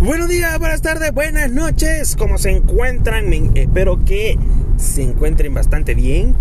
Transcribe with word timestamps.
Buenos 0.00 0.28
días, 0.28 0.56
buenas 0.60 0.80
tardes, 0.80 1.12
buenas 1.12 1.50
noches. 1.50 2.14
¿Cómo 2.16 2.38
se 2.38 2.50
encuentran? 2.50 3.32
espero 3.56 4.04
que 4.04 4.38
se 4.76 5.02
encuentren 5.02 5.52
bastante 5.54 5.96
bien, 5.96 6.36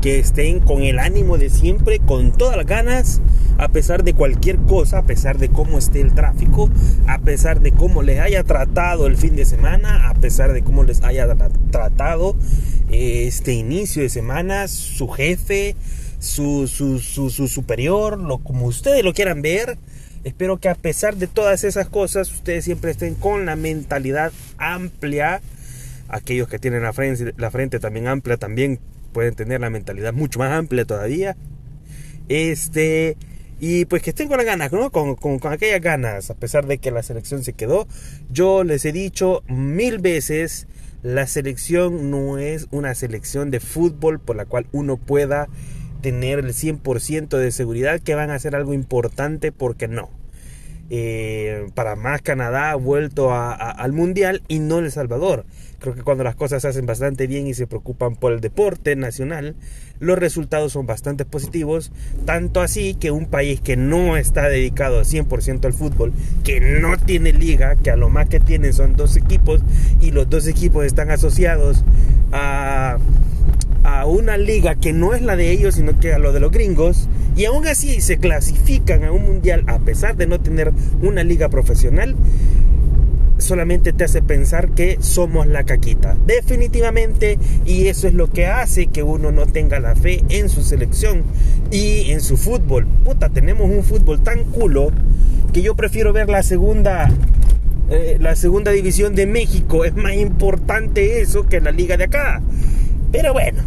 que 0.00 0.20
estén 0.20 0.60
con 0.60 0.84
el 0.84 1.00
ánimo 1.00 1.36
de 1.36 1.50
siempre, 1.50 1.98
con 1.98 2.30
todas 2.30 2.56
las 2.56 2.66
ganas, 2.66 3.20
a 3.58 3.66
pesar 3.66 4.04
de 4.04 4.14
cualquier 4.14 4.58
cosa, 4.58 4.98
a 4.98 5.06
pesar 5.06 5.38
de 5.38 5.48
cómo 5.48 5.76
esté 5.76 6.00
el 6.00 6.14
tráfico, 6.14 6.70
a 7.08 7.18
pesar 7.18 7.60
de 7.60 7.72
cómo 7.72 8.02
les 8.02 8.20
haya 8.20 8.44
tratado 8.44 9.08
el 9.08 9.16
fin 9.16 9.34
de 9.34 9.44
semana, 9.44 10.08
a 10.08 10.14
pesar 10.14 10.52
de 10.52 10.62
cómo 10.62 10.84
les 10.84 11.02
haya 11.02 11.26
tratado 11.72 12.36
este 12.92 13.54
inicio 13.54 14.04
de 14.04 14.08
semana, 14.08 14.68
su 14.68 15.08
jefe, 15.08 15.74
su, 16.20 16.68
su, 16.68 17.00
su, 17.00 17.28
su 17.28 17.48
superior, 17.48 18.20
lo, 18.20 18.38
como 18.38 18.66
ustedes 18.66 19.02
lo 19.02 19.12
quieran 19.14 19.42
ver 19.42 19.78
Espero 20.22 20.58
que 20.58 20.68
a 20.68 20.74
pesar 20.74 21.16
de 21.16 21.26
todas 21.26 21.64
esas 21.64 21.88
cosas, 21.88 22.30
ustedes 22.30 22.64
siempre 22.64 22.90
estén 22.90 23.14
con 23.14 23.46
la 23.46 23.56
mentalidad 23.56 24.32
amplia. 24.58 25.40
Aquellos 26.08 26.48
que 26.48 26.58
tienen 26.58 26.82
la 26.82 26.92
frente, 26.92 27.32
la 27.38 27.50
frente 27.50 27.78
también 27.80 28.06
amplia 28.06 28.36
también 28.36 28.80
pueden 29.12 29.34
tener 29.34 29.60
la 29.60 29.70
mentalidad 29.70 30.12
mucho 30.12 30.38
más 30.38 30.52
amplia 30.52 30.84
todavía. 30.84 31.36
Este, 32.28 33.16
y 33.60 33.86
pues 33.86 34.02
que 34.02 34.10
estén 34.10 34.28
con 34.28 34.36
las 34.36 34.46
ganas, 34.46 34.72
¿no? 34.72 34.90
Con, 34.90 35.16
con, 35.16 35.38
con, 35.38 35.52
aquellas 35.52 35.80
ganas, 35.80 36.30
a 36.30 36.34
pesar 36.34 36.66
de 36.66 36.78
que 36.78 36.90
la 36.90 37.02
selección 37.02 37.42
se 37.42 37.54
quedó. 37.54 37.88
Yo 38.30 38.62
les 38.62 38.84
he 38.84 38.92
dicho 38.92 39.42
mil 39.48 40.00
veces, 40.00 40.66
la 41.02 41.26
selección 41.26 42.10
no 42.10 42.36
es 42.36 42.66
una 42.70 42.94
selección 42.94 43.50
de 43.50 43.60
fútbol 43.60 44.20
por 44.20 44.36
la 44.36 44.44
cual 44.44 44.66
uno 44.72 44.98
pueda 44.98 45.48
tener 46.00 46.38
el 46.38 46.52
100% 46.54 47.28
de 47.36 47.52
seguridad 47.52 48.00
que 48.00 48.14
van 48.14 48.30
a 48.30 48.34
hacer 48.34 48.54
algo 48.54 48.74
importante 48.74 49.52
porque 49.52 49.88
no. 49.88 50.10
Eh, 50.92 51.68
para 51.74 51.94
más 51.94 52.20
Canadá 52.20 52.72
ha 52.72 52.74
vuelto 52.74 53.32
al 53.32 53.92
Mundial 53.92 54.42
y 54.48 54.58
no 54.58 54.80
El 54.80 54.90
Salvador. 54.90 55.46
Creo 55.78 55.94
que 55.94 56.02
cuando 56.02 56.24
las 56.24 56.34
cosas 56.34 56.62
se 56.62 56.68
hacen 56.68 56.84
bastante 56.84 57.28
bien 57.28 57.46
y 57.46 57.54
se 57.54 57.68
preocupan 57.68 58.16
por 58.16 58.32
el 58.32 58.40
deporte 58.40 58.96
nacional, 58.96 59.54
los 60.00 60.18
resultados 60.18 60.72
son 60.72 60.86
bastante 60.86 61.24
positivos. 61.24 61.92
Tanto 62.26 62.60
así 62.60 62.94
que 62.94 63.12
un 63.12 63.26
país 63.26 63.60
que 63.60 63.76
no 63.76 64.16
está 64.16 64.48
dedicado 64.48 65.02
100% 65.02 65.64
al 65.64 65.72
fútbol, 65.72 66.12
que 66.42 66.60
no 66.60 66.98
tiene 66.98 67.32
liga, 67.32 67.76
que 67.76 67.92
a 67.92 67.96
lo 67.96 68.10
más 68.10 68.28
que 68.28 68.40
tienen 68.40 68.72
son 68.72 68.96
dos 68.96 69.16
equipos 69.16 69.62
y 70.00 70.10
los 70.10 70.28
dos 70.28 70.48
equipos 70.48 70.84
están 70.84 71.10
asociados 71.10 71.84
a 72.32 72.98
a 73.98 74.06
una 74.06 74.36
liga 74.36 74.74
que 74.74 74.92
no 74.92 75.14
es 75.14 75.22
la 75.22 75.36
de 75.36 75.50
ellos, 75.50 75.74
sino 75.74 75.98
que 75.98 76.12
a 76.12 76.18
lo 76.18 76.32
de 76.32 76.40
los 76.40 76.50
gringos, 76.50 77.08
y 77.36 77.44
aún 77.44 77.66
así 77.66 78.00
se 78.00 78.18
clasifican 78.18 79.04
a 79.04 79.12
un 79.12 79.24
mundial 79.24 79.64
a 79.66 79.78
pesar 79.78 80.16
de 80.16 80.26
no 80.26 80.40
tener 80.40 80.72
una 81.02 81.24
liga 81.24 81.48
profesional, 81.48 82.14
solamente 83.38 83.92
te 83.92 84.04
hace 84.04 84.22
pensar 84.22 84.70
que 84.70 84.98
somos 85.00 85.46
la 85.46 85.64
caquita. 85.64 86.16
Definitivamente, 86.26 87.38
y 87.64 87.86
eso 87.86 88.06
es 88.06 88.14
lo 88.14 88.30
que 88.30 88.46
hace 88.46 88.86
que 88.86 89.02
uno 89.02 89.32
no 89.32 89.46
tenga 89.46 89.80
la 89.80 89.96
fe 89.96 90.22
en 90.28 90.48
su 90.48 90.62
selección 90.62 91.22
y 91.70 92.10
en 92.10 92.20
su 92.20 92.36
fútbol. 92.36 92.86
Puta, 93.04 93.28
tenemos 93.30 93.70
un 93.70 93.82
fútbol 93.82 94.20
tan 94.20 94.44
culo 94.44 94.92
que 95.52 95.62
yo 95.62 95.74
prefiero 95.74 96.12
ver 96.12 96.28
la 96.28 96.42
segunda 96.42 97.10
eh, 97.90 98.18
la 98.20 98.36
segunda 98.36 98.70
división 98.70 99.16
de 99.16 99.26
México. 99.26 99.84
Es 99.84 99.96
más 99.96 100.14
importante 100.14 101.20
eso 101.20 101.48
que 101.48 101.60
la 101.60 101.72
liga 101.72 101.96
de 101.96 102.04
acá. 102.04 102.40
Pero 103.10 103.32
bueno, 103.32 103.62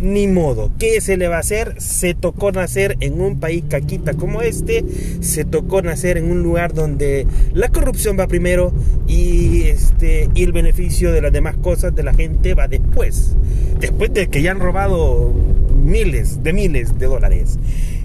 ni 0.00 0.26
modo. 0.26 0.70
¿Qué 0.78 1.00
se 1.00 1.16
le 1.16 1.28
va 1.28 1.36
a 1.36 1.40
hacer? 1.40 1.80
Se 1.80 2.14
tocó 2.14 2.52
nacer 2.52 2.96
en 3.00 3.20
un 3.20 3.40
país 3.40 3.64
caquita 3.68 4.14
como 4.14 4.42
este. 4.42 4.84
Se 5.20 5.44
tocó 5.44 5.82
nacer 5.82 6.18
en 6.18 6.30
un 6.30 6.42
lugar 6.42 6.74
donde 6.74 7.26
la 7.52 7.68
corrupción 7.68 8.18
va 8.18 8.26
primero 8.26 8.72
y, 9.06 9.62
este, 9.62 10.28
y 10.34 10.42
el 10.42 10.52
beneficio 10.52 11.12
de 11.12 11.22
las 11.22 11.32
demás 11.32 11.56
cosas 11.56 11.94
de 11.94 12.02
la 12.02 12.14
gente 12.14 12.54
va 12.54 12.68
después. 12.68 13.36
Después 13.80 14.12
de 14.12 14.28
que 14.28 14.42
ya 14.42 14.52
han 14.52 14.60
robado 14.60 15.32
miles 15.74 16.42
de 16.42 16.52
miles 16.52 16.98
de 16.98 17.06
dólares. 17.06 17.58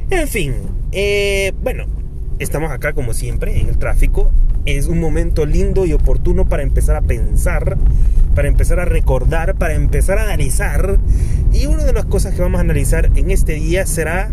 En 0.09 0.28
fin, 0.28 0.53
eh, 0.92 1.53
bueno, 1.62 1.86
estamos 2.39 2.72
acá 2.72 2.94
como 2.94 3.13
siempre 3.13 3.59
en 3.59 3.69
el 3.69 3.77
tráfico. 3.77 4.31
Es 4.66 4.88
un 4.88 5.00
momento 5.00 5.45
lindo 5.45 5.85
y 5.85 5.94
oportuno 5.94 6.47
para 6.50 6.63
empezar 6.63 6.95
a 6.95 7.01
pensar 7.01 7.77
para 8.35 8.47
empezar 8.47 8.79
a 8.79 8.85
recordar, 8.85 9.55
para 9.55 9.73
empezar 9.73 10.17
a 10.17 10.23
analizar. 10.23 10.97
Y 11.51 11.66
una 11.66 11.83
de 11.83 11.91
las 11.91 12.05
cosas 12.05 12.33
que 12.33 12.41
vamos 12.41 12.59
a 12.59 12.61
analizar 12.61 13.11
en 13.16 13.31
este 13.31 13.55
día 13.55 13.85
será 13.85 14.31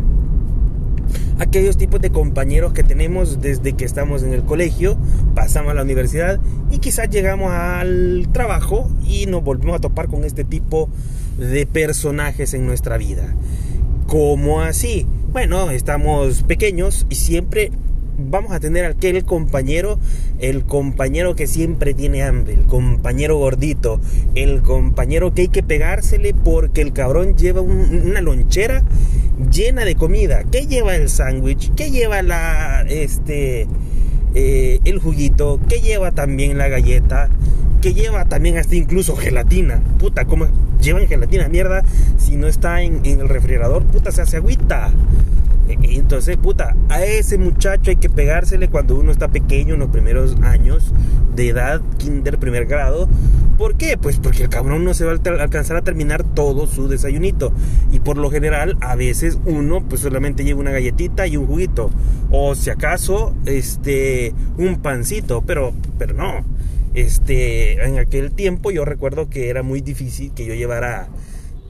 aquellos 1.41 1.77
tipos 1.77 2.01
de 2.01 2.11
compañeros 2.11 2.73
que 2.73 2.85
tenemos 2.85 3.41
desde 3.41 3.73
que 3.73 3.85
estamos 3.85 4.23
en 4.23 4.33
el 4.33 4.45
colegio, 4.45 4.97
pasamos 5.35 5.73
a 5.73 5.75
la 5.75 5.83
universidad 5.83 6.39
y 6.71 6.79
quizás 6.79 7.11
llegamos 7.11 7.51
al 7.51 8.29
trabajo 8.33 8.89
y 9.07 9.27
nos 9.27 9.43
volvemos 9.43 9.77
a 9.77 9.81
topar 9.81 10.07
con 10.07 10.25
este 10.25 10.45
tipo 10.45 10.89
de 11.39 11.67
personajes 11.67 12.55
en 12.55 12.67
nuestra 12.67 12.97
vida. 12.99 13.35
¿Cómo 14.07 14.61
así? 14.61 15.07
Bueno, 15.33 15.71
estamos 15.71 16.45
pequeños 16.45 17.07
y 17.11 17.17
siempre 17.17 17.73
vamos 18.19 18.53
a 18.53 18.61
tener 18.61 18.85
aquel 18.85 19.25
compañero, 19.25 19.99
el 20.39 20.65
compañero 20.65 21.37
que 21.37 21.47
siempre 21.47 21.95
tiene 21.95 22.23
hambre, 22.23 22.55
el 22.55 22.67
compañero 22.67 23.37
gordito, 23.37 24.01
el 24.35 24.63
compañero 24.63 25.35
que 25.35 25.43
hay 25.43 25.49
que 25.49 25.63
pegársele 25.63 26.35
porque 26.35 26.83
el 26.83 26.93
cabrón 26.93 27.37
lleva 27.37 27.61
una 27.61 28.21
lonchera 28.21 28.83
llena 29.51 29.85
de 29.85 29.95
comida. 29.95 30.45
¿Qué 30.51 30.67
lleva 30.67 30.97
el 30.97 31.09
sándwich? 31.09 31.75
¿Qué 31.75 31.91
lleva 31.91 32.23
la 32.23 32.85
este 32.89 33.67
eh, 34.35 34.81
el 34.85 34.99
juguito? 34.99 35.61
¿Qué 35.69 35.81
lleva 35.81 36.13
también 36.13 36.59
la 36.59 36.69
galleta? 36.69 37.29
¿Qué 37.83 37.93
lleva 37.93 38.25
también 38.25 38.57
hasta 38.57 38.75
incluso 38.75 39.17
gelatina? 39.17 39.81
Puta, 39.99 40.25
¿cómo 40.25 40.49
llevan 40.81 41.07
gelatina? 41.07 41.49
Mierda, 41.49 41.83
si 42.19 42.37
no 42.37 42.47
está 42.47 42.83
en, 42.83 43.05
en 43.05 43.21
el 43.21 43.29
refrigerador, 43.29 43.85
puta, 43.85 44.11
se 44.11 44.23
hace 44.23 44.39
agüita. 44.39 44.93
Entonces, 45.69 46.37
puta, 46.37 46.77
a 46.89 47.05
ese 47.05 47.39
muchacho 47.39 47.91
hay 47.91 47.97
que 47.97 48.09
pegársele 48.09 48.69
cuando 48.69 48.97
uno 48.97 49.11
está 49.11 49.29
pequeño 49.29 49.75
en 49.75 49.81
los 49.81 49.91
primeros 49.91 50.37
años 50.43 50.93
de 51.35 51.49
edad, 51.49 51.81
kinder, 51.99 52.39
primer 52.39 52.67
grado. 52.67 53.09
¿Por 53.59 53.77
qué? 53.77 53.97
Pues 53.97 54.19
porque 54.19 54.45
el 54.45 54.49
cabrón 54.49 54.85
no 54.85 54.95
se 54.95 55.05
va 55.05 55.13
a 55.13 55.43
alcanzar 55.43 55.77
a 55.77 55.83
terminar 55.83 56.23
todo 56.23 56.67
su 56.67 56.89
desayunito. 56.89 57.53
Y 57.91 58.01
por 58.01 58.19
lo 58.19 58.31
general, 58.31 58.77
a 58.81 58.95
veces 58.97 59.39
uno 59.45 59.83
pues 59.89 60.03
solamente 60.03 60.45
lleva 60.45 60.61
una 60.61 60.73
galletita 60.73 61.27
y 61.27 61.37
un 61.37 61.47
juguito. 61.47 61.91
O 62.31 62.55
si 62.55 62.71
acaso, 62.71 63.35
este, 63.47 64.35
un 64.59 64.77
pancito. 64.77 65.43
Pero, 65.43 65.73
pero 65.99 66.15
no. 66.15 66.45
Este, 66.95 67.85
en 67.85 67.99
aquel 67.99 68.33
tiempo 68.33 68.71
yo 68.71 68.85
recuerdo 68.85 69.29
que 69.29 69.49
era 69.51 69.63
muy 69.63 69.81
difícil 69.81 70.33
que 70.33 70.47
yo 70.47 70.55
llevara 70.55 71.09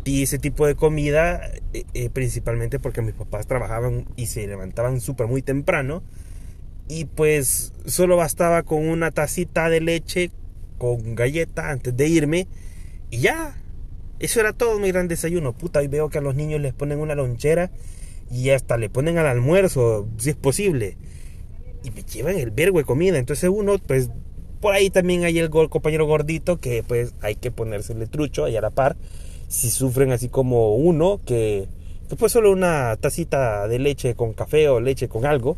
ese 0.06 0.38
tipo 0.38 0.66
de 0.66 0.74
comida, 0.74 1.40
eh, 1.76 1.84
eh, 1.92 2.08
principalmente 2.08 2.78
porque 2.78 3.02
mis 3.02 3.12
papás 3.12 3.46
trabajaban 3.46 4.06
y 4.16 4.26
se 4.26 4.46
levantaban 4.46 5.00
súper 5.00 5.26
muy 5.26 5.42
temprano. 5.42 6.02
Y 6.88 7.04
pues 7.04 7.74
solo 7.84 8.16
bastaba 8.16 8.62
con 8.62 8.88
una 8.88 9.10
tacita 9.10 9.68
de 9.68 9.80
leche 9.80 10.30
con 10.78 11.14
galleta 11.14 11.70
antes 11.70 11.94
de 11.94 12.08
irme. 12.08 12.48
Y 13.10 13.18
ya, 13.18 13.54
eso 14.20 14.40
era 14.40 14.54
todo 14.54 14.78
mi 14.78 14.88
gran 14.88 15.06
desayuno. 15.06 15.52
Puta, 15.52 15.82
y 15.82 15.88
veo 15.88 16.08
que 16.08 16.18
a 16.18 16.22
los 16.22 16.34
niños 16.34 16.62
les 16.62 16.72
ponen 16.72 16.98
una 16.98 17.14
lonchera 17.14 17.70
y 18.30 18.50
hasta 18.50 18.78
le 18.78 18.88
ponen 18.88 19.18
al 19.18 19.26
almuerzo, 19.26 20.08
si 20.16 20.30
es 20.30 20.36
posible. 20.36 20.96
Y 21.84 21.90
me 21.90 22.04
llevan 22.04 22.36
el 22.36 22.52
vergo 22.52 22.78
de 22.78 22.84
comida. 22.84 23.18
Entonces 23.18 23.50
uno, 23.52 23.76
pues, 23.78 24.08
por 24.60 24.72
ahí 24.72 24.88
también 24.88 25.24
hay 25.24 25.38
el 25.38 25.50
compañero 25.50 26.06
gordito 26.06 26.58
que 26.58 26.82
pues 26.82 27.14
hay 27.20 27.34
que 27.34 27.50
ponérsele 27.50 28.06
trucho 28.06 28.46
ahí 28.46 28.56
a 28.56 28.62
la 28.62 28.70
par 28.70 28.96
si 29.48 29.70
sufren 29.70 30.12
así 30.12 30.28
como 30.28 30.74
uno, 30.76 31.20
que 31.24 31.68
después 32.08 32.32
solo 32.32 32.52
una 32.52 32.96
tacita 32.96 33.68
de 33.68 33.78
leche 33.78 34.14
con 34.14 34.32
café 34.32 34.68
o 34.68 34.80
leche 34.80 35.08
con 35.08 35.26
algo, 35.26 35.56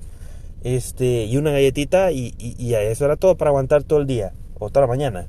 este, 0.65 1.25
y 1.25 1.37
una 1.37 1.53
galletita, 1.53 2.11
y, 2.13 2.35
y, 2.39 2.75
eso 2.75 3.05
era 3.05 3.17
todo 3.17 3.37
para 3.37 3.51
aguantar 3.51 3.85
todo 3.85 4.01
el 4.01 4.07
día 4.07 4.33
o 4.59 4.71
toda 4.71 4.83
la 4.83 4.89
mañana. 4.89 5.29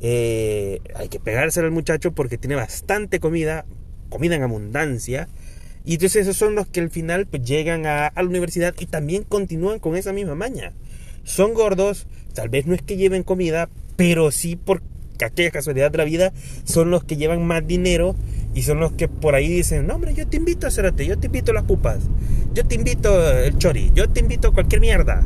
Eh, 0.00 0.80
hay 0.96 1.08
que 1.08 1.20
pegárselo 1.20 1.66
al 1.66 1.72
muchacho 1.72 2.12
porque 2.12 2.36
tiene 2.36 2.56
bastante 2.56 3.20
comida, 3.20 3.64
comida 4.08 4.36
en 4.36 4.42
abundancia. 4.42 5.28
Y 5.84 5.94
entonces 5.94 6.22
esos 6.22 6.36
son 6.36 6.54
los 6.54 6.68
que 6.68 6.80
al 6.80 6.90
final 6.90 7.26
pues, 7.26 7.42
llegan 7.42 7.86
a, 7.86 8.12
la 8.14 8.22
universidad 8.22 8.74
y 8.78 8.86
también 8.86 9.24
continúan 9.24 9.78
con 9.78 9.96
esa 9.96 10.12
misma 10.12 10.34
maña. 10.34 10.72
Son 11.24 11.54
gordos, 11.54 12.06
tal 12.34 12.48
vez 12.48 12.66
no 12.66 12.74
es 12.74 12.82
que 12.82 12.96
lleven 12.96 13.22
comida, 13.22 13.68
pero 13.96 14.30
sí 14.30 14.56
porque 14.56 14.86
aquella 15.20 15.50
casualidad 15.50 15.90
de 15.90 15.98
la 15.98 16.04
vida 16.04 16.32
son 16.64 16.90
los 16.90 17.04
que 17.04 17.16
llevan 17.16 17.46
más 17.46 17.66
dinero 17.66 18.16
y 18.54 18.62
son 18.62 18.80
los 18.80 18.92
que 18.92 19.08
por 19.08 19.34
ahí 19.34 19.48
dicen, 19.48 19.86
no 19.86 19.94
hombre, 19.94 20.14
yo 20.14 20.26
te 20.26 20.36
invito 20.36 20.66
a 20.66 20.68
hacerte, 20.68 21.06
yo 21.06 21.18
te 21.18 21.26
invito 21.26 21.52
a 21.52 21.54
las 21.54 21.64
pupas, 21.64 21.98
yo 22.54 22.64
te 22.66 22.74
invito 22.74 23.30
el 23.30 23.56
chori, 23.58 23.92
yo 23.94 24.08
te 24.08 24.20
invito 24.20 24.48
a 24.48 24.52
cualquier 24.52 24.80
mierda. 24.80 25.22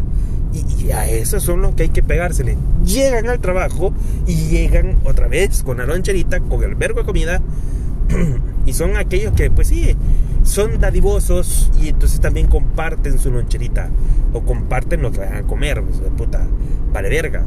Y, 0.52 0.90
a 0.92 1.08
esos 1.08 1.42
son 1.42 1.60
los 1.60 1.74
que 1.74 1.84
hay 1.84 1.88
que 1.90 2.02
pegársele. 2.02 2.56
Llegan 2.84 3.28
al 3.28 3.40
trabajo 3.40 3.92
y 4.26 4.34
llegan 4.48 4.98
otra 5.04 5.28
vez 5.28 5.62
con 5.62 5.78
la 5.78 5.86
loncherita, 5.86 6.40
con 6.40 6.62
el 6.62 6.76
vergo 6.76 7.00
de 7.00 7.06
comida. 7.06 7.42
y 8.66 8.72
son 8.72 8.96
aquellos 8.96 9.32
que, 9.34 9.50
pues 9.50 9.68
sí, 9.68 9.96
son 10.44 10.78
dadivosos 10.78 11.70
y 11.82 11.88
entonces 11.88 12.20
también 12.20 12.46
comparten 12.46 13.18
su 13.18 13.30
loncherita. 13.30 13.90
O 14.32 14.42
comparten 14.42 15.02
lo 15.02 15.10
que 15.10 15.18
van 15.18 15.34
a 15.34 15.42
comer. 15.42 15.82
Pues, 15.82 16.00
puta, 16.16 16.46
vale 16.92 17.08
verga. 17.10 17.44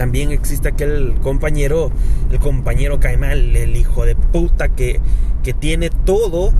También 0.00 0.30
existe 0.30 0.66
aquel 0.66 1.16
compañero, 1.20 1.90
el 2.32 2.38
compañero 2.38 2.98
cae 3.00 3.18
mal, 3.18 3.54
el 3.54 3.76
hijo 3.76 4.06
de 4.06 4.16
puta 4.16 4.70
que, 4.70 4.98
que 5.42 5.52
tiene 5.52 5.90
todo 5.90 6.54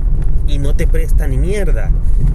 y 0.47 0.59
no 0.59 0.75
te 0.75 0.85
presta 0.85 1.27
ni 1.27 1.39
mierda. 1.39 1.89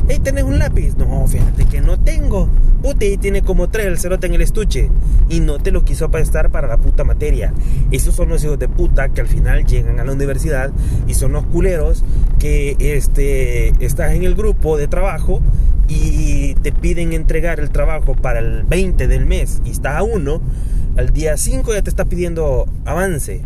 Hey, 0.08 0.18
¿tenés 0.20 0.42
un 0.42 0.58
lápiz? 0.58 0.96
No, 0.96 1.24
fíjate 1.28 1.64
que 1.66 1.80
no 1.80 1.96
tengo. 1.96 2.48
Puta, 2.82 3.06
tiene 3.20 3.42
como 3.42 3.68
tres 3.68 3.86
el 3.86 3.98
cerote 4.00 4.26
en 4.26 4.34
el 4.34 4.40
estuche. 4.42 4.90
Y 5.28 5.38
no 5.38 5.60
te 5.60 5.70
lo 5.70 5.84
quiso 5.84 6.10
prestar 6.10 6.50
para 6.50 6.66
la 6.66 6.76
puta 6.76 7.04
materia. 7.04 7.54
Esos 7.92 8.16
son 8.16 8.28
los 8.28 8.42
hijos 8.42 8.58
de 8.58 8.66
puta 8.66 9.08
que 9.10 9.20
al 9.20 9.28
final 9.28 9.64
llegan 9.64 10.00
a 10.00 10.04
la 10.04 10.10
universidad 10.10 10.72
y 11.06 11.14
son 11.14 11.30
los 11.34 11.46
culeros 11.46 12.02
que 12.40 12.74
este, 12.80 13.68
estás 13.78 14.10
en 14.10 14.24
el 14.24 14.34
grupo 14.34 14.76
de 14.76 14.88
trabajo 14.88 15.40
y 15.86 16.54
te 16.54 16.72
piden 16.72 17.12
entregar 17.12 17.60
el 17.60 17.70
trabajo 17.70 18.16
para 18.16 18.40
el 18.40 18.64
20 18.64 19.06
del 19.06 19.24
mes 19.24 19.62
y 19.64 19.70
está 19.70 19.98
a 19.98 20.02
uno. 20.02 20.40
Al 20.96 21.12
día 21.12 21.36
5 21.36 21.74
ya 21.74 21.82
te 21.82 21.90
está 21.90 22.04
pidiendo 22.06 22.66
avance. 22.84 23.42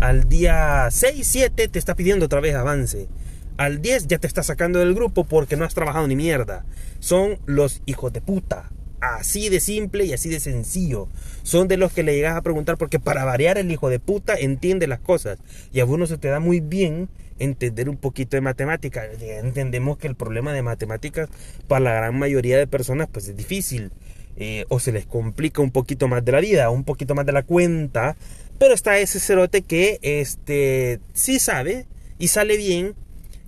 Al 0.00 0.28
día 0.28 0.88
6, 0.90 1.26
7 1.26 1.68
te 1.68 1.78
está 1.78 1.94
pidiendo 1.94 2.26
otra 2.26 2.40
vez 2.40 2.54
avance 2.54 3.08
al 3.56 3.80
10 3.80 4.08
ya 4.08 4.18
te 4.18 4.26
está 4.26 4.42
sacando 4.42 4.80
del 4.80 4.94
grupo 4.94 5.24
porque 5.24 5.56
no 5.56 5.64
has 5.64 5.74
trabajado 5.74 6.06
ni 6.06 6.16
mierda. 6.16 6.64
Son 6.98 7.38
los 7.46 7.82
hijos 7.86 8.12
de 8.12 8.20
puta. 8.20 8.70
Así 9.00 9.50
de 9.50 9.60
simple 9.60 10.06
y 10.06 10.12
así 10.12 10.28
de 10.28 10.40
sencillo. 10.40 11.08
Son 11.42 11.68
de 11.68 11.76
los 11.76 11.92
que 11.92 12.02
le 12.02 12.14
llegas 12.14 12.36
a 12.36 12.42
preguntar 12.42 12.78
porque 12.78 12.98
para 12.98 13.24
variar 13.24 13.58
el 13.58 13.70
hijo 13.70 13.90
de 13.90 14.00
puta 14.00 14.34
entiende 14.34 14.86
las 14.86 15.00
cosas. 15.00 15.38
Y 15.72 15.80
a 15.80 15.84
uno 15.84 16.06
se 16.06 16.18
te 16.18 16.28
da 16.28 16.40
muy 16.40 16.60
bien 16.60 17.08
entender 17.38 17.88
un 17.88 17.96
poquito 17.96 18.36
de 18.36 18.40
matemáticas. 18.40 19.06
entendemos 19.20 19.98
que 19.98 20.06
el 20.06 20.14
problema 20.14 20.52
de 20.52 20.62
matemáticas 20.62 21.28
para 21.68 21.80
la 21.80 21.92
gran 21.92 22.18
mayoría 22.18 22.56
de 22.56 22.66
personas 22.66 23.08
pues 23.12 23.28
es 23.28 23.36
difícil. 23.36 23.92
Eh, 24.36 24.64
o 24.68 24.80
se 24.80 24.92
les 24.92 25.06
complica 25.06 25.62
un 25.62 25.70
poquito 25.70 26.08
más 26.08 26.24
de 26.24 26.32
la 26.32 26.40
vida, 26.40 26.70
un 26.70 26.84
poquito 26.84 27.14
más 27.14 27.26
de 27.26 27.32
la 27.32 27.42
cuenta. 27.42 28.16
Pero 28.58 28.74
está 28.74 28.98
ese 28.98 29.20
cerote 29.20 29.62
que 29.62 29.98
este 30.02 31.00
sí 31.12 31.38
sabe 31.38 31.86
y 32.18 32.28
sale 32.28 32.56
bien 32.56 32.94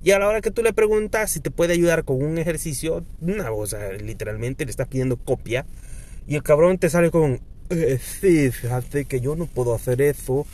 y 0.06 0.12
a 0.12 0.20
la 0.20 0.28
hora 0.28 0.40
que 0.40 0.52
tú 0.52 0.62
le 0.62 0.72
preguntas 0.72 1.32
si 1.32 1.40
te 1.40 1.50
puede 1.50 1.72
ayudar 1.72 2.04
con 2.04 2.22
un 2.22 2.38
ejercicio, 2.38 3.04
una, 3.20 3.50
o 3.50 3.66
sea, 3.66 3.92
literalmente 3.94 4.64
le 4.64 4.70
estás 4.70 4.86
pidiendo 4.86 5.16
copia. 5.16 5.66
Y 6.28 6.36
el 6.36 6.44
cabrón 6.44 6.78
te 6.78 6.88
sale 6.88 7.10
con, 7.10 7.40
eh, 7.70 7.98
sí, 8.20 8.52
fíjate 8.52 9.06
que 9.06 9.20
yo 9.20 9.34
no 9.34 9.46
puedo 9.46 9.74
hacer 9.74 10.00
eso. 10.02 10.46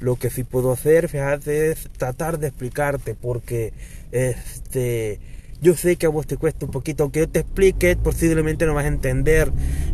Lo 0.00 0.16
que 0.16 0.28
sí 0.28 0.42
puedo 0.42 0.72
hacer, 0.72 1.08
fíjate, 1.08 1.70
es 1.70 1.88
tratar 1.96 2.40
de 2.40 2.48
explicarte 2.48 3.14
porque, 3.14 3.72
este, 4.10 5.20
yo 5.60 5.74
sé 5.74 5.96
que 5.96 6.06
a 6.06 6.08
vos 6.08 6.26
te 6.26 6.36
cuesta 6.36 6.66
un 6.66 6.70
poquito, 6.70 7.04
aunque 7.04 7.20
yo 7.20 7.28
te 7.28 7.40
explique, 7.40 7.96
posiblemente 7.96 8.66
no 8.66 8.74
vas 8.74 8.84
a 8.84 8.88
entender. 8.88 9.50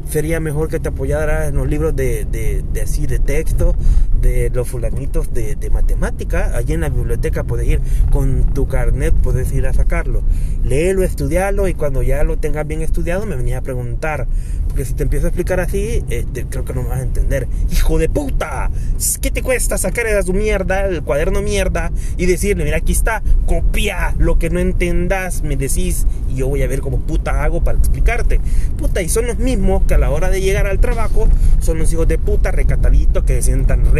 Sería 0.08 0.40
mejor 0.40 0.68
que 0.68 0.80
te 0.80 0.88
apoyaras 0.88 1.48
en 1.48 1.56
los 1.56 1.68
libros 1.68 1.94
de, 1.94 2.24
de, 2.24 2.80
así 2.80 3.06
de 3.06 3.18
texto, 3.18 3.74
de 4.22 4.50
los 4.50 4.68
fulanitos 4.68 5.34
de, 5.34 5.56
de, 5.56 5.68
matemática. 5.68 6.56
Allí 6.56 6.72
en 6.72 6.80
la 6.80 6.88
biblioteca 6.88 7.44
puedes 7.44 7.68
ir 7.68 7.80
con 8.10 8.54
tu 8.54 8.66
carnet, 8.66 9.12
puedes 9.12 9.52
ir 9.52 9.66
a 9.66 9.74
sacarlo. 9.74 10.22
Léelo, 10.64 11.02
estudiarlo 11.02 11.68
y 11.68 11.74
cuando 11.74 12.02
ya 12.02 12.24
lo 12.24 12.38
tengas 12.38 12.66
bien 12.66 12.80
estudiado 12.80 13.26
me 13.26 13.36
venías 13.36 13.58
a 13.58 13.62
preguntar. 13.62 14.26
Porque 14.68 14.86
si 14.86 14.94
te 14.94 15.02
empiezo 15.02 15.26
a 15.26 15.28
explicar 15.28 15.60
así, 15.60 16.02
este, 16.08 16.46
creo 16.46 16.64
que 16.64 16.72
no 16.72 16.82
me 16.82 16.88
vas 16.88 17.00
a 17.00 17.02
entender. 17.02 17.46
¡Hijo 17.70 17.98
de 17.98 18.08
puta! 18.08 18.70
¿Qué 19.20 19.30
te 19.30 19.42
cuesta 19.42 19.76
sacar 19.76 20.06
de 20.06 20.22
su 20.22 20.32
mierda, 20.32 20.86
el 20.86 21.02
cuaderno 21.02 21.42
mierda, 21.42 21.92
y 22.16 22.24
decirle, 22.24 22.64
mira, 22.64 22.78
aquí 22.78 22.92
está, 22.92 23.22
copia 23.44 24.14
lo 24.18 24.38
que 24.38 24.48
no 24.48 24.60
entendas, 24.60 25.42
me 25.42 25.56
decís, 25.56 26.06
y 26.30 26.36
yo 26.36 26.48
voy 26.48 26.62
a 26.62 26.68
ver 26.68 26.80
cómo 26.80 27.00
puta 27.00 27.44
hago 27.44 27.62
para 27.62 27.76
explicarte? 27.78 28.40
Puta, 28.78 29.02
y 29.02 29.10
son 29.10 29.26
los 29.26 29.38
mismos 29.38 29.82
que 29.86 29.94
a 29.94 29.98
la 29.98 30.10
hora 30.10 30.30
de 30.30 30.40
llegar 30.40 30.66
al 30.66 30.78
trabajo 30.78 31.28
son 31.60 31.78
los 31.78 31.92
hijos 31.92 32.08
de 32.08 32.16
puta 32.16 32.50
recataditos 32.50 33.24
que 33.24 33.34
se 33.34 33.42
sientan 33.42 33.94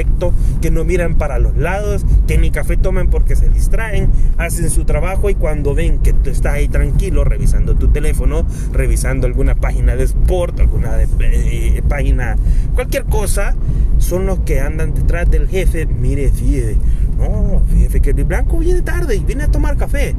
que 0.60 0.70
no 0.70 0.84
miran 0.84 1.16
para 1.16 1.38
los 1.38 1.56
lados, 1.56 2.04
que 2.26 2.38
ni 2.38 2.50
café 2.50 2.76
toman 2.76 3.08
porque 3.08 3.36
se 3.36 3.48
distraen, 3.48 4.10
hacen 4.38 4.70
su 4.70 4.84
trabajo 4.84 5.30
y 5.30 5.34
cuando 5.34 5.74
ven 5.74 5.98
que 5.98 6.12
tú 6.12 6.30
estás 6.30 6.54
ahí 6.54 6.68
tranquilo 6.68 7.24
revisando 7.24 7.74
tu 7.74 7.88
teléfono, 7.88 8.46
revisando 8.72 9.26
alguna 9.26 9.54
página 9.54 9.96
de 9.96 10.04
sport, 10.04 10.60
alguna 10.60 10.96
eh, 11.00 11.82
página, 11.88 12.36
cualquier 12.74 13.04
cosa, 13.04 13.54
son 13.98 14.26
los 14.26 14.40
que 14.40 14.60
andan 14.60 14.94
detrás 14.94 15.30
del 15.30 15.48
jefe. 15.48 15.86
Mire, 15.86 16.30
fíjese, 16.30 16.76
no, 17.18 17.62
fíjese 17.68 18.00
que 18.00 18.10
el 18.10 18.24
blanco 18.24 18.58
viene 18.58 18.82
tarde 18.82 19.16
y 19.16 19.20
viene 19.24 19.44
a 19.44 19.50
tomar 19.50 19.76
café. 19.76 20.14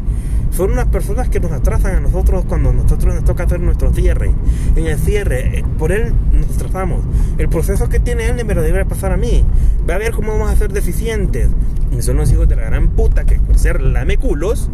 Son 0.51 0.71
unas 0.71 0.85
personas 0.85 1.29
que 1.29 1.39
nos 1.39 1.51
atrasan 1.51 1.95
a 1.95 1.99
nosotros 1.99 2.45
cuando 2.47 2.71
nosotros 2.71 3.15
nos 3.15 3.23
toca 3.23 3.43
hacer 3.43 3.59
nuestro 3.59 3.91
cierre. 3.91 4.31
En 4.75 4.85
el 4.85 4.99
cierre, 4.99 5.59
eh, 5.59 5.65
por 5.79 5.91
él 5.91 6.13
nos 6.31 6.57
trazamos. 6.57 7.03
El 7.39 7.49
proceso 7.49 7.89
que 7.89 7.99
tiene 7.99 8.27
él 8.27 8.45
me 8.45 8.53
lo 8.53 8.61
debe 8.61 8.85
pasar 8.85 9.11
a 9.11 9.17
mí. 9.17 9.43
Va 9.89 9.95
a 9.95 9.97
ver 9.97 10.11
cómo 10.11 10.33
vamos 10.33 10.51
a 10.51 10.55
ser 10.55 10.71
deficientes. 10.71 11.49
Y 11.91 12.01
son 12.03 12.17
los 12.17 12.31
hijos 12.31 12.47
de 12.47 12.55
la 12.55 12.65
gran 12.65 12.89
puta 12.89 13.25
que 13.25 13.39
por 13.39 13.57
ser 13.57 13.81
lameculos, 13.81 14.69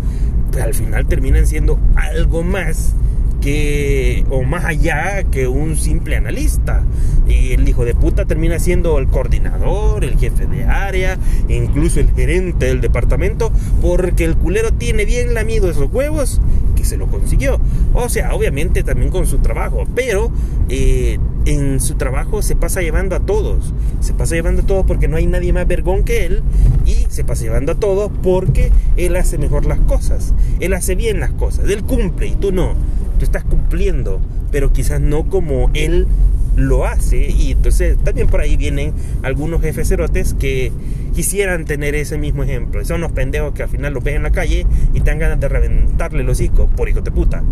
pues 0.52 0.64
al 0.64 0.74
final 0.74 1.08
terminan 1.08 1.48
siendo 1.48 1.80
algo 1.96 2.44
más 2.44 2.94
que, 3.42 4.26
o 4.30 4.44
más 4.44 4.66
allá 4.66 5.24
que 5.24 5.48
un 5.48 5.78
simple 5.78 6.16
analista. 6.16 6.84
Y 7.28 7.54
el 7.54 7.68
hijo 7.68 7.86
de 7.86 7.94
puta 7.94 8.26
termina 8.26 8.60
siendo 8.60 8.98
el 8.98 9.08
coordinador, 9.08 10.04
el 10.04 10.18
jefe 10.18 10.48
de 10.48 10.66
área, 10.66 11.18
incluso 11.48 12.00
el 12.00 12.12
gerente 12.12 12.66
del 12.66 12.82
departamento, 12.82 13.52
porque 13.82 14.26
el 14.26 14.36
culero 14.36 14.74
tiene 14.74 15.06
bien 15.06 15.34
lamido 15.34 15.70
esos 15.70 15.92
huevos 15.92 16.42
que 16.76 16.86
se 16.86 16.98
lo 16.98 17.08
consiguió. 17.08 17.60
O 17.94 18.10
sea, 18.10 18.34
obviamente 18.34 18.84
también 18.84 19.12
con 19.12 19.28
su 19.28 19.40
trabajo, 19.40 19.86
pero 19.96 20.32
eh, 20.70 21.20
en 21.46 21.80
su 21.80 21.96
trabajo 21.96 22.42
se 22.42 22.56
pasa 22.56 22.82
llevando 22.82 23.16
a 23.16 23.20
todos. 23.20 23.74
Se 24.02 24.14
pasa 24.14 24.36
llevando 24.36 24.64
a 24.64 24.66
todos 24.66 24.86
porque 24.86 25.08
no 25.08 25.18
hay 25.18 25.28
nadie 25.28 25.54
más 25.54 25.68
vergón 25.68 26.04
que 26.04 26.26
él 26.26 26.42
y 26.86 27.06
se 27.10 27.24
pasa 27.24 27.44
llevando 27.44 27.74
a 27.74 27.76
todos 27.76 28.12
porque 28.24 28.72
él 28.98 29.16
hace 29.16 29.38
mejor 29.38 29.66
las 29.66 29.80
cosas. 29.80 30.34
Él 30.60 30.74
hace 30.74 30.96
bien 30.96 31.20
las 31.20 31.32
cosas, 31.32 31.70
él 31.70 31.84
cumple 31.84 32.28
y 32.28 32.36
tú 32.36 32.52
no 32.52 32.74
tú 33.20 33.26
estás 33.26 33.44
cumpliendo, 33.44 34.20
pero 34.52 34.74
quizás 34.74 35.00
no 35.00 35.30
como 35.30 35.70
él 35.76 36.08
lo 36.56 36.86
hace 36.86 37.30
y 37.30 37.52
entonces 37.52 37.98
también 38.04 38.28
por 38.28 38.42
ahí 38.42 38.58
vienen 38.58 38.94
algunos 39.24 39.62
jefes 39.62 39.88
cerotes 39.88 40.34
que 40.34 40.72
quisieran 41.14 41.66
tener 41.66 41.96
ese 41.96 42.18
mismo 42.18 42.44
ejemplo. 42.44 42.84
Son 42.86 42.98
unos 42.98 43.12
pendejos 43.12 43.54
que 43.54 43.64
al 43.64 43.70
final 43.70 43.94
los 43.94 44.04
ven 44.04 44.16
en 44.16 44.24
la 44.24 44.32
calle 44.32 44.66
y 44.94 45.02
te 45.02 45.16
ganas 45.16 45.40
de 45.40 45.48
reventarle 45.48 46.24
los 46.24 46.42
hijos 46.42 46.68
por 46.76 46.90
hijo 46.90 47.02
de 47.02 47.12
puta. 47.12 47.44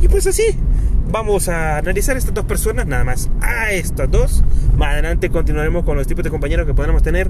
Y 0.00 0.08
pues 0.08 0.26
así, 0.26 0.42
vamos 1.10 1.48
a 1.48 1.78
analizar 1.78 2.16
estas 2.16 2.34
dos 2.34 2.44
personas, 2.44 2.86
nada 2.86 3.04
más 3.04 3.30
a 3.40 3.72
estas 3.72 4.10
dos. 4.10 4.42
Más 4.76 4.92
adelante 4.92 5.28
continuaremos 5.30 5.84
con 5.84 5.96
los 5.96 6.06
tipos 6.06 6.24
de 6.24 6.30
compañeros 6.30 6.66
que 6.66 6.74
podemos 6.74 7.02
tener 7.02 7.28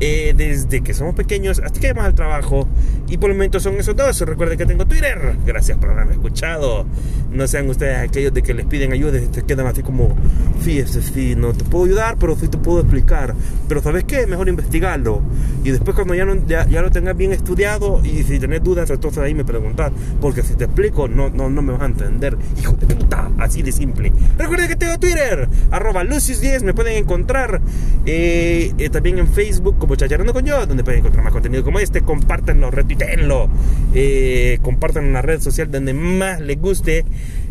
eh, 0.00 0.34
desde 0.36 0.82
que 0.82 0.94
somos 0.94 1.14
pequeños 1.14 1.60
hasta 1.64 1.78
que 1.78 1.92
vamos 1.92 2.06
al 2.06 2.14
trabajo. 2.14 2.66
Y 3.08 3.18
por 3.18 3.30
el 3.30 3.36
momento 3.36 3.60
son 3.60 3.74
esos 3.76 3.94
dos. 3.94 4.20
Recuerden 4.20 4.58
que 4.58 4.66
tengo 4.66 4.86
Twitter. 4.86 5.36
Gracias 5.46 5.78
por 5.78 5.90
haberme 5.90 6.12
escuchado. 6.12 6.86
No 7.30 7.46
sean 7.46 7.68
ustedes 7.68 7.98
aquellos 7.98 8.32
de 8.32 8.42
que 8.42 8.54
les 8.54 8.66
piden 8.66 8.92
ayuda 8.92 9.18
y 9.18 9.28
se 9.32 9.44
quedan 9.44 9.66
así 9.66 9.82
como, 9.82 10.16
fíjese, 10.60 11.02
sí, 11.02 11.34
no 11.36 11.52
te 11.52 11.64
puedo 11.64 11.84
ayudar, 11.84 12.16
pero 12.18 12.36
sí 12.36 12.48
te 12.48 12.58
puedo 12.58 12.80
explicar. 12.80 13.34
Pero 13.68 13.82
¿sabes 13.82 14.04
qué? 14.04 14.26
Mejor 14.26 14.48
investigarlo. 14.48 15.22
Y 15.64 15.70
después 15.70 15.94
cuando 15.94 16.14
ya, 16.14 16.66
ya, 16.66 16.82
lo 16.82 16.90
tengas 16.90 17.16
bien 17.16 17.32
estudiado 17.32 18.00
y 18.02 18.22
si 18.22 18.38
tenés 18.38 18.62
dudas, 18.62 18.88
entonces 18.90 19.22
ahí 19.22 19.34
me 19.34 19.44
preguntas. 19.44 19.92
Porque 20.20 20.42
si 20.42 20.54
te 20.54 20.64
explico, 20.64 21.08
no, 21.08 21.30
no, 21.30 21.50
no 21.50 21.62
me 21.62 21.72
vas 21.72 21.82
a 21.82 21.86
entender. 21.86 22.36
Hijo 22.60 22.72
de 22.72 22.86
puta 22.94 23.17
así 23.38 23.62
de 23.62 23.72
simple. 23.72 24.12
Recuerden 24.36 24.68
que 24.68 24.76
tengo 24.76 24.98
Twitter, 24.98 25.48
arroba 25.70 26.04
Lucius10, 26.04 26.62
me 26.62 26.74
pueden 26.74 26.96
encontrar 26.96 27.60
eh, 28.06 28.72
eh, 28.78 28.90
también 28.90 29.18
en 29.18 29.28
Facebook 29.28 29.78
como 29.78 29.96
Chacharando 29.96 30.32
con 30.32 30.44
yo, 30.44 30.66
donde 30.66 30.84
pueden 30.84 31.00
encontrar 31.00 31.24
más 31.24 31.32
contenido 31.32 31.64
como 31.64 31.78
este. 31.78 32.02
Compártanlo, 32.02 32.70
retuitenlo, 32.70 33.48
eh, 33.94 34.58
compartan 34.62 35.06
en 35.06 35.12
la 35.12 35.22
red 35.22 35.40
social 35.40 35.70
donde 35.70 35.92
más 35.92 36.40
les 36.40 36.60
guste. 36.60 37.04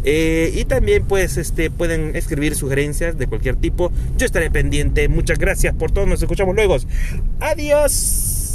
Eh, 0.03 0.51
y 0.53 0.65
también 0.65 1.03
pues 1.05 1.37
este, 1.37 1.69
pueden 1.69 2.15
escribir 2.15 2.55
sugerencias 2.55 3.17
de 3.17 3.27
cualquier 3.27 3.55
tipo. 3.57 3.91
Yo 4.17 4.25
estaré 4.25 4.49
pendiente. 4.49 5.07
Muchas 5.09 5.37
gracias 5.37 5.75
por 5.75 5.91
todo. 5.91 6.05
Nos 6.05 6.21
escuchamos 6.21 6.55
luego. 6.55 6.77
Adiós. 7.39 8.46